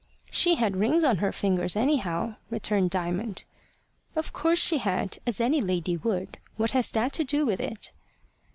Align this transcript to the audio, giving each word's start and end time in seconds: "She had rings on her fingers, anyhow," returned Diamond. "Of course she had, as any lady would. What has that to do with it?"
"She 0.31 0.55
had 0.55 0.77
rings 0.77 1.03
on 1.03 1.17
her 1.17 1.31
fingers, 1.31 1.75
anyhow," 1.75 2.33
returned 2.49 2.89
Diamond. 2.89 3.45
"Of 4.15 4.33
course 4.33 4.57
she 4.57 4.79
had, 4.79 5.19
as 5.27 5.39
any 5.39 5.61
lady 5.61 5.95
would. 5.95 6.39
What 6.57 6.71
has 6.71 6.89
that 6.89 7.13
to 7.13 7.23
do 7.23 7.45
with 7.45 7.59
it?" 7.59 7.91